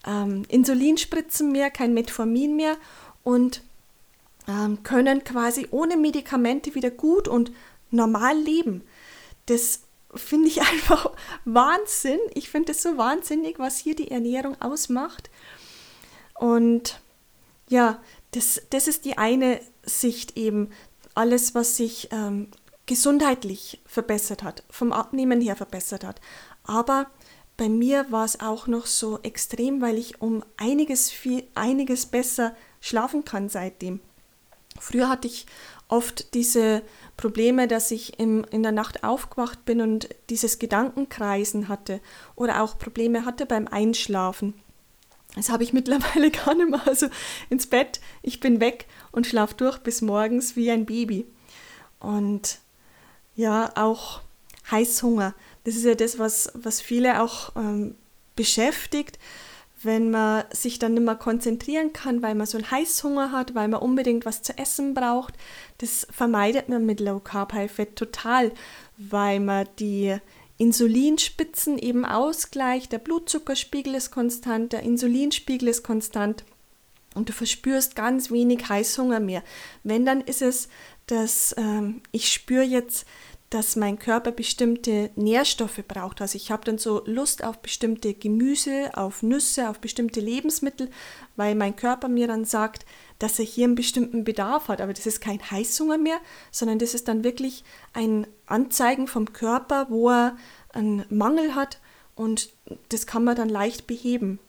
ähm, 0.06 0.44
Insulinspritzen 0.48 1.52
mehr, 1.52 1.70
kein 1.70 1.94
Metformin 1.94 2.56
mehr 2.56 2.76
und 3.22 3.62
ähm, 4.48 4.82
können 4.82 5.24
quasi 5.24 5.68
ohne 5.70 5.96
Medikamente 5.96 6.74
wieder 6.74 6.90
gut 6.90 7.28
und 7.28 7.52
normal 7.90 8.36
leben. 8.38 8.82
Das 9.46 9.80
finde 10.14 10.48
ich 10.48 10.60
einfach 10.70 11.10
Wahnsinn. 11.44 12.18
Ich 12.34 12.50
finde 12.50 12.72
es 12.72 12.82
so 12.82 12.96
wahnsinnig, 12.96 13.58
was 13.58 13.78
hier 13.78 13.96
die 13.96 14.10
Ernährung 14.10 14.60
ausmacht. 14.60 15.30
Und 16.34 17.00
ja, 17.68 18.02
das, 18.32 18.62
das 18.70 18.88
ist 18.88 19.04
die 19.04 19.18
eine 19.18 19.60
Sicht 19.84 20.36
eben. 20.36 20.70
Alles, 21.14 21.54
was 21.54 21.76
sich 21.76 22.08
ähm, 22.10 22.48
gesundheitlich 22.86 23.80
verbessert 23.86 24.42
hat, 24.42 24.64
vom 24.68 24.92
Abnehmen 24.92 25.40
her 25.40 25.56
verbessert 25.56 26.04
hat. 26.04 26.20
Aber 26.64 27.06
bei 27.56 27.68
mir 27.68 28.06
war 28.10 28.24
es 28.24 28.40
auch 28.40 28.66
noch 28.66 28.86
so 28.86 29.20
extrem, 29.22 29.80
weil 29.80 29.96
ich 29.96 30.20
um 30.20 30.44
einiges, 30.56 31.10
viel, 31.10 31.44
einiges 31.54 32.06
besser 32.06 32.54
schlafen 32.80 33.24
kann 33.24 33.48
seitdem. 33.48 34.00
Früher 34.78 35.08
hatte 35.08 35.28
ich 35.28 35.46
oft 35.88 36.34
diese 36.34 36.82
Probleme, 37.16 37.68
dass 37.68 37.90
ich 37.90 38.18
im, 38.18 38.44
in 38.50 38.62
der 38.62 38.72
Nacht 38.72 39.04
aufgewacht 39.04 39.64
bin 39.64 39.80
und 39.80 40.08
dieses 40.30 40.58
Gedankenkreisen 40.58 41.68
hatte 41.68 42.00
oder 42.34 42.62
auch 42.62 42.78
Probleme 42.78 43.24
hatte 43.24 43.46
beim 43.46 43.68
Einschlafen. 43.68 44.54
Das 45.36 45.48
habe 45.48 45.62
ich 45.62 45.72
mittlerweile 45.72 46.30
gar 46.30 46.54
nicht 46.54 46.70
mehr. 46.70 46.86
Also 46.86 47.06
ins 47.50 47.66
Bett, 47.66 48.00
ich 48.22 48.40
bin 48.40 48.60
weg 48.60 48.86
und 49.12 49.26
schlafe 49.26 49.54
durch 49.54 49.78
bis 49.78 50.02
morgens 50.02 50.56
wie 50.56 50.70
ein 50.70 50.86
Baby. 50.86 51.26
Und 52.00 52.58
ja, 53.36 53.70
auch 53.76 54.20
Heißhunger. 54.70 55.34
Das 55.64 55.76
ist 55.76 55.84
ja 55.84 55.94
das, 55.94 56.18
was, 56.18 56.50
was 56.54 56.80
viele 56.80 57.22
auch 57.22 57.56
ähm, 57.56 57.94
beschäftigt 58.36 59.18
wenn 59.84 60.10
man 60.10 60.44
sich 60.50 60.78
dann 60.78 60.94
nicht 60.94 61.04
mehr 61.04 61.14
konzentrieren 61.14 61.92
kann, 61.92 62.22
weil 62.22 62.34
man 62.34 62.46
so 62.46 62.58
einen 62.58 62.70
Heißhunger 62.70 63.32
hat, 63.32 63.54
weil 63.54 63.68
man 63.68 63.80
unbedingt 63.80 64.24
was 64.24 64.42
zu 64.42 64.56
essen 64.58 64.94
braucht. 64.94 65.34
Das 65.78 66.06
vermeidet 66.10 66.68
man 66.68 66.86
mit 66.86 67.00
Low 67.00 67.20
Carb 67.20 67.52
High 67.52 67.70
Fat 67.70 67.96
total, 67.96 68.52
weil 68.96 69.40
man 69.40 69.68
die 69.78 70.16
Insulinspitzen 70.56 71.78
eben 71.78 72.04
ausgleicht, 72.04 72.92
der 72.92 72.98
Blutzuckerspiegel 72.98 73.94
ist 73.94 74.10
konstant, 74.10 74.72
der 74.72 74.82
Insulinspiegel 74.82 75.68
ist 75.68 75.82
konstant 75.82 76.44
und 77.14 77.28
du 77.28 77.32
verspürst 77.32 77.96
ganz 77.96 78.30
wenig 78.30 78.68
Heißhunger 78.68 79.20
mehr. 79.20 79.42
Wenn 79.82 80.06
dann 80.06 80.20
ist 80.20 80.42
es, 80.42 80.68
dass 81.06 81.54
ähm, 81.58 82.02
ich 82.12 82.32
spüre 82.32 82.62
jetzt, 82.62 83.04
dass 83.54 83.76
mein 83.76 84.00
Körper 84.00 84.32
bestimmte 84.32 85.10
Nährstoffe 85.14 85.80
braucht. 85.86 86.20
Also 86.20 86.34
ich 86.34 86.50
habe 86.50 86.64
dann 86.64 86.76
so 86.76 87.04
Lust 87.06 87.44
auf 87.44 87.60
bestimmte 87.60 88.12
Gemüse, 88.12 88.90
auf 88.94 89.22
Nüsse, 89.22 89.70
auf 89.70 89.78
bestimmte 89.78 90.18
Lebensmittel, 90.18 90.90
weil 91.36 91.54
mein 91.54 91.76
Körper 91.76 92.08
mir 92.08 92.26
dann 92.26 92.44
sagt, 92.44 92.84
dass 93.20 93.38
er 93.38 93.44
hier 93.44 93.66
einen 93.66 93.76
bestimmten 93.76 94.24
Bedarf 94.24 94.66
hat. 94.66 94.80
Aber 94.80 94.92
das 94.92 95.06
ist 95.06 95.20
kein 95.20 95.38
Heißhunger 95.52 95.98
mehr, 95.98 96.18
sondern 96.50 96.80
das 96.80 96.94
ist 96.94 97.06
dann 97.06 97.22
wirklich 97.22 97.62
ein 97.92 98.26
Anzeigen 98.46 99.06
vom 99.06 99.32
Körper, 99.32 99.86
wo 99.88 100.10
er 100.10 100.36
einen 100.72 101.06
Mangel 101.08 101.54
hat 101.54 101.78
und 102.16 102.50
das 102.88 103.06
kann 103.06 103.22
man 103.22 103.36
dann 103.36 103.48
leicht 103.48 103.86
beheben. 103.86 104.40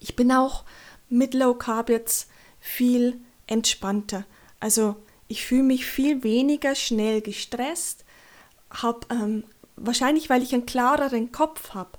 Ich 0.00 0.16
bin 0.16 0.32
auch 0.32 0.64
mit 1.08 1.32
Low 1.32 1.54
Carb 1.54 1.90
jetzt 1.90 2.28
viel 2.58 3.20
entspannter. 3.46 4.24
Also 4.58 4.96
ich 5.28 5.46
fühle 5.46 5.62
mich 5.62 5.86
viel 5.86 6.24
weniger 6.24 6.74
schnell 6.74 7.20
gestresst, 7.20 8.04
habe 8.70 9.00
ähm, 9.10 9.44
wahrscheinlich, 9.76 10.30
weil 10.30 10.42
ich 10.42 10.54
einen 10.54 10.66
klareren 10.66 11.32
Kopf 11.32 11.74
habe, 11.74 11.98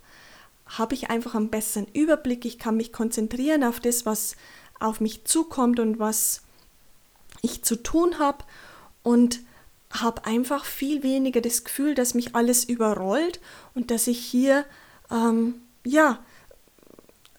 habe 0.66 0.96
ich 0.96 1.10
einfach 1.10 1.36
einen 1.36 1.50
besseren 1.50 1.88
Überblick. 1.94 2.46
Ich 2.46 2.60
kann 2.60 2.78
mich 2.78 2.92
konzentrieren 2.92 3.64
auf 3.64 3.80
das, 3.80 4.06
was 4.06 4.36
auf 4.80 5.00
mich 5.00 5.26
zukommt 5.26 5.80
und 5.80 6.00
was 6.00 6.42
ich 7.42 7.64
zu 7.64 7.82
tun 7.82 8.20
habe 8.20 8.44
und 9.04 9.40
habe 9.92 10.26
einfach 10.26 10.66
viel 10.66 11.04
weniger 11.04 11.40
das 11.40 11.64
Gefühl, 11.64 11.96
dass 11.96 12.14
mich 12.14 12.36
alles 12.36 12.66
überrollt 12.66 13.40
und 13.74 13.90
dass 13.90 14.08
ich 14.08 14.20
hier 14.20 14.66
ähm, 15.10 15.62
ja 15.86 16.20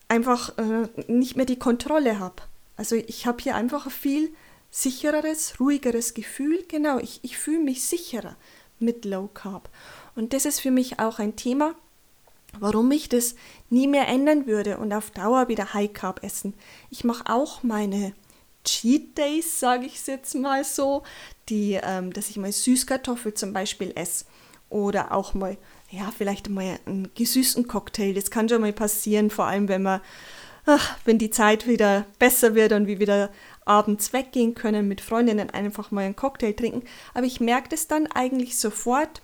einfach 0.08 0.56
äh, 0.56 0.88
nicht 1.12 1.37
mehr 1.37 1.44
die 1.44 1.58
Kontrolle 1.58 2.18
habe. 2.18 2.42
Also 2.76 2.97
ich 2.97 3.26
habe 3.26 3.42
hier 3.42 3.54
einfach 3.54 3.87
ein 3.87 3.92
viel 3.92 4.35
sichereres, 4.70 5.61
ruhigeres 5.61 6.14
Gefühl. 6.14 6.64
Genau, 6.68 6.99
ich, 6.99 7.20
ich 7.23 7.37
fühle 7.37 7.61
mich 7.61 7.85
sicherer 7.85 8.37
mit 8.80 9.04
Low 9.04 9.28
Carb. 9.32 9.68
Und 10.14 10.32
das 10.32 10.44
ist 10.44 10.61
für 10.61 10.70
mich 10.70 10.99
auch 10.99 11.18
ein 11.18 11.37
Thema, 11.37 11.75
warum 12.58 12.90
ich 12.90 13.08
das 13.08 13.35
nie 13.70 13.87
mehr 13.87 14.08
ändern 14.08 14.47
würde 14.47 14.78
und 14.78 14.92
auf 14.92 15.11
Dauer 15.11 15.49
wieder 15.49 15.75
High 15.75 15.92
Carb 15.92 16.25
essen. 16.25 16.54
Ich 16.90 17.04
mache 17.04 17.25
auch 17.32 17.62
meine 17.62 18.12
Cheat 18.64 19.16
Days, 19.16 19.61
sage 19.61 19.87
ich 19.87 19.97
es 19.97 20.06
jetzt 20.06 20.35
mal 20.35 20.64
so, 20.64 21.02
die, 21.49 21.78
ähm, 21.82 22.12
dass 22.12 22.28
ich 22.28 22.37
mal 22.37 22.52
Süßkartoffel 22.52 23.35
zum 23.35 23.52
Beispiel 23.52 23.92
esse 23.94 24.25
oder 24.70 25.12
auch 25.12 25.35
mal, 25.35 25.56
ja, 25.90 26.12
vielleicht 26.16 26.49
mal 26.50 26.78
einen 26.85 27.11
gesüßten 27.14 27.68
Cocktail. 27.68 28.12
Das 28.12 28.30
kann 28.30 28.49
schon 28.49 28.61
mal 28.61 28.73
passieren, 28.73 29.30
vor 29.30 29.47
allem 29.47 29.68
wenn 29.68 29.82
man, 29.82 30.00
ach, 30.66 30.99
wenn 31.04 31.18
die 31.18 31.30
Zeit 31.30 31.66
wieder 31.66 32.04
besser 32.18 32.54
wird 32.54 32.73
und 32.73 32.87
wir 32.87 32.99
wieder 32.99 33.30
abends 33.68 34.12
weggehen 34.12 34.54
können 34.54 34.88
mit 34.88 35.00
Freundinnen, 35.00 35.50
einfach 35.50 35.90
mal 35.90 36.04
einen 36.04 36.16
Cocktail 36.16 36.52
trinken. 36.52 36.82
Aber 37.14 37.26
ich 37.26 37.40
merke 37.40 37.68
das 37.68 37.87
dann 37.87 38.06
eigentlich 38.06 38.58
sofort 38.58 39.22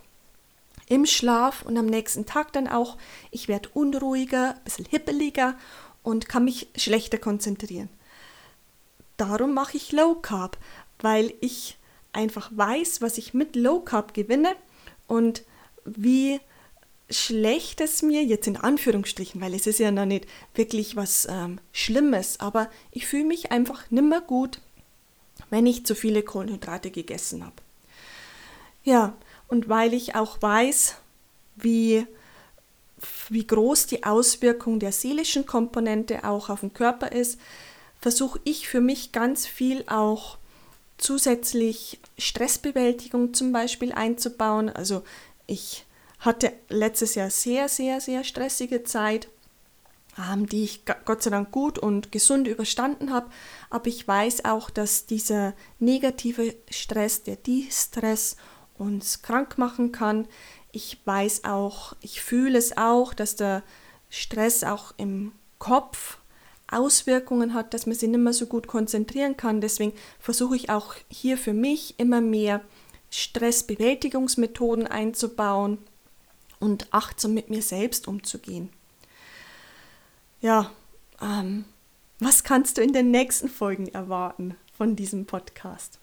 im 0.89 1.07
Schlaf 1.07 1.63
und 1.63 1.77
am 1.79 1.87
nächsten 1.87 2.27
Tag 2.27 2.53
dann 2.53 2.69
auch. 2.69 2.99
Ich 3.31 3.49
werde 3.49 3.71
unruhiger, 3.73 4.55
ein 4.57 4.65
bisschen 4.65 4.85
hippeliger 4.85 5.57
und 6.03 6.29
kann 6.29 6.45
mich 6.45 6.69
schlechter 6.77 7.19
konzentrieren. 7.19 7.89
Darum 9.17 9.55
mache 9.55 9.77
ich 9.77 9.93
Low 9.93 10.17
Carb, 10.17 10.59
weil 11.01 11.33
ich 11.41 11.79
einfach 12.13 12.51
weiß, 12.55 13.01
was 13.01 13.19
ich 13.19 13.35
mit 13.35 13.57
Low 13.57 13.81
Carb 13.81 14.15
gewinne 14.15 14.55
und 15.07 15.45
wie 15.85 16.41
schlecht 17.11 17.81
es 17.81 18.03
mir 18.03 18.25
jetzt 18.25 18.47
in 18.47 18.57
Anführungsstrichen, 18.57 19.41
weil 19.41 19.55
es 19.55 19.67
ist 19.67 19.79
ja 19.79 19.91
noch 19.91 20.07
nicht 20.07 20.27
wirklich 20.55 20.97
was 20.97 21.27
ähm, 21.31 21.61
Schlimmes, 21.73 22.41
aber 22.41 22.71
ich 22.91 23.07
fühle 23.07 23.25
mich 23.25 23.53
einfach 23.53 23.91
nimmer 23.91 24.21
gut, 24.21 24.61
wenn 25.51 25.67
ich 25.67 25.85
zu 25.85 25.95
viele 25.95 26.23
Kohlenhydrate 26.23 26.91
gegessen 26.91 27.45
habe. 27.45 27.57
Ja, 28.85 29.17
und 29.49 29.69
weil 29.69 29.95
ich 29.95 30.15
auch 30.15 30.41
weiß, 30.41 30.97
wie, 31.57 32.07
wie 33.29 33.47
groß 33.47 33.87
die 33.87 34.05
Auswirkung 34.05 34.79
der 34.79 34.93
seelischen 34.93 35.47
Komponente 35.47 36.25
auch 36.25 36.49
auf 36.49 36.61
den 36.61 36.75
Körper 36.75 37.13
ist, 37.13 37.39
versuche 38.01 38.41
ich 38.45 38.69
für 38.69 38.81
mich 38.81 39.13
ganz 39.13 39.47
viel 39.47 39.85
auch 39.87 40.39
zusätzlich 40.99 42.01
Stressbewältigung 42.19 43.35
zum 43.35 43.53
Beispiel 43.53 43.93
einzubauen. 43.93 44.69
Also 44.69 45.03
ich 45.47 45.85
hatte 46.25 46.53
letztes 46.69 47.15
Jahr 47.15 47.31
sehr, 47.31 47.69
sehr, 47.69 48.01
sehr 48.01 48.25
stressige 48.25 48.83
Zeit, 48.83 49.29
ähm, 50.19 50.47
die 50.47 50.65
ich 50.65 50.85
Gott 51.05 51.23
sei 51.23 51.31
Dank 51.31 51.51
gut 51.51 51.79
und 51.79 52.13
gesund 52.13 52.49
überstanden 52.49 53.13
habe. 53.13 53.31
Aber 53.71 53.87
ich 53.87 54.07
weiß 54.07 54.45
auch, 54.45 54.71
dass 54.71 55.07
dieser 55.07 55.55
negative 55.79 56.55
Stress, 56.71 57.23
der 57.23 57.37
Distress 57.37 58.37
uns 58.79 59.23
krank 59.23 59.59
machen 59.59 59.93
kann. 59.93 60.27
Ich 60.73 60.99
weiß 61.05 61.45
auch, 61.45 61.95
ich 62.01 62.23
fühle 62.23 62.59
es 62.59 62.77
auch, 62.77 63.15
dass 63.15 63.37
der 63.37 63.63
Stress 64.09 64.65
auch 64.65 64.95
im 64.97 65.33
Kopf 65.59 66.19
Auswirkungen 66.71 67.55
hat, 67.55 67.75
dass 67.75 67.87
man 67.87 67.95
sich 67.95 68.09
nicht 68.09 68.19
mehr 68.19 68.33
so 68.33 68.47
gut 68.47 68.67
konzentrieren 68.67 69.37
kann. 69.37 69.61
Deswegen 69.61 69.93
versuche 70.19 70.57
ich 70.57 70.71
auch 70.71 70.95
hier 71.09 71.37
für 71.37 71.53
mich 71.53 71.99
immer 71.99 72.21
mehr 72.21 72.63
Stressbewältigungsmethoden 73.11 74.87
einzubauen 74.87 75.79
und 76.61 76.93
achtsam 76.93 77.35
mit 77.35 77.51
mir 77.51 77.63
selbst 77.63 78.09
umzugehen. 78.09 78.71
Ja, 80.41 80.71
ähm, 81.21 81.65
was 82.19 82.45
kannst 82.45 82.79
du 82.79 82.83
in 82.83 82.93
den 82.93 83.11
nächsten 83.11 83.49
Folgen 83.49 83.89
erwarten 83.89 84.57
von 84.77 84.97
diesem 84.97 85.27
Podcast? 85.27 85.99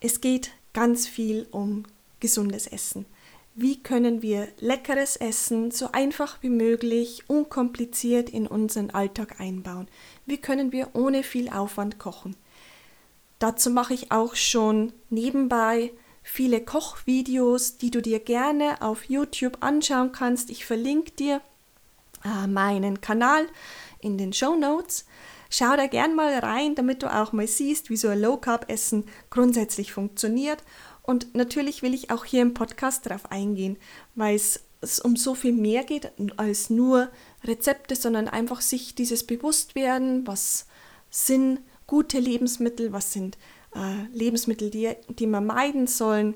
Es 0.00 0.20
geht 0.20 0.52
ganz 0.72 1.06
viel 1.06 1.46
um 1.50 1.84
gesundes 2.20 2.66
Essen. 2.66 3.06
Wie 3.54 3.82
können 3.82 4.20
wir 4.20 4.48
leckeres 4.58 5.16
Essen 5.16 5.70
so 5.70 5.90
einfach 5.92 6.42
wie 6.42 6.50
möglich, 6.50 7.24
unkompliziert 7.26 8.28
in 8.28 8.46
unseren 8.46 8.90
Alltag 8.90 9.40
einbauen? 9.40 9.88
Wie 10.26 10.36
können 10.36 10.72
wir 10.72 10.90
ohne 10.92 11.22
viel 11.22 11.48
Aufwand 11.48 11.98
kochen? 11.98 12.36
Dazu 13.38 13.70
mache 13.70 13.94
ich 13.94 14.12
auch 14.12 14.34
schon 14.34 14.92
nebenbei 15.08 15.90
viele 16.28 16.60
Kochvideos, 16.60 17.78
die 17.78 17.92
du 17.92 18.02
dir 18.02 18.18
gerne 18.18 18.82
auf 18.82 19.04
YouTube 19.04 19.58
anschauen 19.60 20.10
kannst. 20.10 20.50
Ich 20.50 20.66
verlinke 20.66 21.12
dir 21.12 21.40
äh, 22.24 22.48
meinen 22.48 23.00
Kanal 23.00 23.46
in 24.00 24.18
den 24.18 24.32
Show 24.32 24.56
Notes. 24.56 25.06
Schau 25.50 25.76
da 25.76 25.86
gern 25.86 26.16
mal 26.16 26.36
rein, 26.40 26.74
damit 26.74 27.04
du 27.04 27.14
auch 27.14 27.32
mal 27.32 27.46
siehst, 27.46 27.90
wie 27.90 27.96
so 27.96 28.08
ein 28.08 28.20
Low 28.20 28.38
Carb 28.38 28.68
Essen 28.68 29.04
grundsätzlich 29.30 29.92
funktioniert. 29.92 30.64
Und 31.02 31.36
natürlich 31.36 31.82
will 31.82 31.94
ich 31.94 32.10
auch 32.10 32.24
hier 32.24 32.42
im 32.42 32.54
Podcast 32.54 33.06
darauf 33.06 33.30
eingehen, 33.30 33.78
weil 34.16 34.34
es, 34.34 34.64
es 34.80 34.98
um 34.98 35.14
so 35.14 35.36
viel 35.36 35.52
mehr 35.52 35.84
geht 35.84 36.10
als 36.36 36.70
nur 36.70 37.08
Rezepte, 37.44 37.94
sondern 37.94 38.26
einfach 38.26 38.60
sich 38.60 38.96
dieses 38.96 39.24
Bewusstwerden, 39.24 40.26
was 40.26 40.66
sind 41.08 41.60
gute 41.86 42.18
Lebensmittel, 42.18 42.92
was 42.92 43.12
sind 43.12 43.38
Lebensmittel, 44.12 44.70
die, 44.70 44.92
die 45.08 45.26
man 45.26 45.46
meiden 45.46 45.86
sollen. 45.86 46.34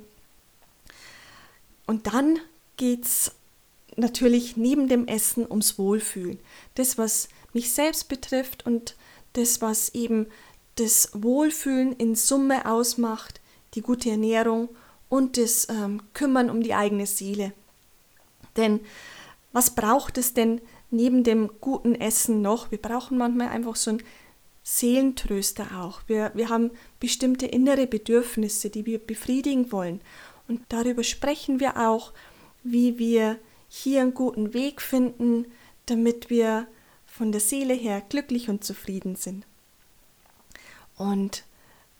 Und 1.87 2.07
dann 2.12 2.38
geht 2.76 3.05
es 3.05 3.33
natürlich 3.96 4.57
neben 4.57 4.88
dem 4.88 5.07
Essen 5.07 5.46
ums 5.48 5.79
Wohlfühlen. 5.79 6.38
Das, 6.74 6.98
was 6.98 7.29
mich 7.53 7.72
selbst 7.72 8.09
betrifft 8.09 8.66
und 8.66 8.96
das, 9.33 9.61
was 9.61 9.90
eben 9.90 10.26
das 10.76 11.11
Wohlfühlen 11.12 11.92
in 11.96 12.14
Summe 12.14 12.66
ausmacht, 12.66 13.40
die 13.74 13.83
gute 13.83 14.11
Ernährung 14.11 14.68
und 15.09 15.37
das 15.37 15.68
ähm, 15.68 16.03
Kümmern 16.14 16.50
um 16.50 16.62
die 16.62 16.74
eigene 16.74 17.07
Seele. 17.07 17.53
Denn 18.57 18.81
was 19.53 19.74
braucht 19.74 20.18
es 20.18 20.35
denn 20.35 20.61
neben 20.90 21.24
dem 21.24 21.50
guten 21.61 21.94
Essen 21.94 22.42
noch? 22.42 22.70
Wir 22.70 22.79
brauchen 22.79 23.18
manchmal 23.18 23.48
einfach 23.48 23.76
so 23.76 23.90
ein 23.90 24.03
Seelentröster 24.73 25.81
auch. 25.81 26.03
Wir, 26.07 26.31
wir 26.35 26.49
haben 26.49 26.71
bestimmte 27.01 27.47
innere 27.47 27.89
Bedürfnisse, 27.89 28.71
die 28.71 28.87
wir 28.87 29.01
befriedigen 29.01 29.73
wollen. 29.73 30.01
Und 30.47 30.63
darüber 30.69 31.03
sprechen 31.03 31.59
wir 31.59 31.77
auch, 31.77 32.13
wie 32.63 32.97
wir 32.97 33.41
hier 33.69 34.03
einen 34.03 34.15
guten 34.15 34.55
Weg 34.55 34.81
finden, 34.81 35.47
damit 35.87 36.31
wir 36.31 36.69
von 37.05 37.33
der 37.33 37.41
Seele 37.41 37.75
her 37.75 38.01
glücklich 38.09 38.49
und 38.49 38.63
zufrieden 38.63 39.17
sind. 39.17 39.45
Und 40.97 41.43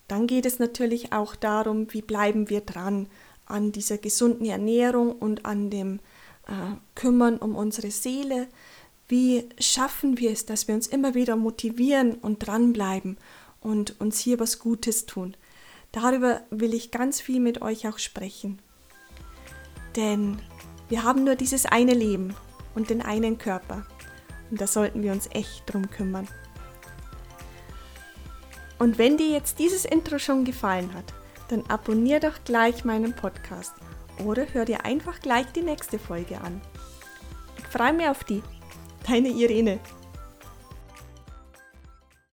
dann 0.07 0.29
geht 0.29 0.47
es 0.47 0.61
natürlich 0.61 1.13
auch 1.13 1.35
darum, 1.35 1.93
wie 1.93 2.03
bleiben 2.03 2.51
wir 2.51 2.61
dran 2.61 3.09
an 3.47 3.73
dieser 3.73 3.99
gesunden 3.99 4.47
Ernährung 4.47 5.11
und 5.11 5.45
an 5.45 5.71
dem 5.71 5.99
äh, 6.47 6.77
Kümmern 6.95 7.37
um 7.39 7.57
unsere 7.57 7.91
Seele, 7.91 8.47
wie 9.11 9.49
schaffen 9.59 10.19
wir 10.19 10.31
es, 10.31 10.47
dass 10.47 10.69
wir 10.69 10.75
uns 10.75 10.87
immer 10.87 11.15
wieder 11.15 11.35
motivieren 11.35 12.15
und 12.15 12.47
dranbleiben 12.47 13.19
und 13.61 14.01
uns 14.01 14.21
hier 14.21 14.39
was 14.39 14.61
Gutes 14.61 15.05
tun? 15.05 15.37
Darüber 15.91 16.43
will 16.51 16.73
ich 16.75 16.93
ganz 16.93 17.21
viel 17.21 17.41
mit 17.41 17.61
euch 17.61 17.89
auch 17.89 17.99
sprechen. 17.99 18.61
Denn 19.97 20.39
wir 20.89 21.03
haben 21.03 21.25
nur 21.25 21.35
dieses 21.35 21.67
eine 21.67 21.93
Leben 21.95 22.35
und 22.77 22.91
den 22.91 23.03
einen 23.03 23.39
Körper. 23.39 23.85
Und 24.51 24.61
da 24.61 24.69
sollten 24.69 25.03
wir 25.03 25.11
uns 25.11 25.29
echt 25.33 25.65
drum 25.67 25.91
kümmern. 25.91 26.29
Und 28.79 28.97
wenn 28.97 29.17
dir 29.17 29.29
jetzt 29.29 29.59
dieses 29.59 29.85
Intro 29.85 30.21
schon 30.21 30.45
gefallen 30.45 30.95
hat, 30.95 31.13
dann 31.49 31.67
abonnier 31.67 32.21
doch 32.21 32.45
gleich 32.45 32.85
meinen 32.85 33.15
Podcast 33.15 33.75
oder 34.25 34.47
hör 34.53 34.65
dir 34.65 34.85
einfach 34.85 35.21
gleich 35.21 35.47
die 35.53 35.63
nächste 35.63 35.99
Folge 35.99 36.41
an. 36.41 36.61
Ich 37.59 37.67
freue 37.67 37.93
mich 37.93 38.09
auf 38.09 38.23
die. 38.23 38.43
Deine 39.07 39.29
Irene. 39.29 39.79